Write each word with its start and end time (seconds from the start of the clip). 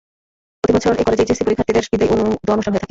প্রতিবছর 0.61 0.93
এ 1.01 1.03
কলেজে 1.07 1.23
এইচএসসি 1.23 1.43
শিক্ষার্থীদের 1.47 1.85
বিদায়ী 1.91 2.11
ও 2.13 2.15
দোয়া 2.45 2.55
অনুষ্ঠান 2.55 2.73
হয়ে 2.73 2.75
থাকে। 2.75 2.79